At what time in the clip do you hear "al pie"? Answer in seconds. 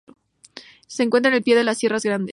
1.31-1.55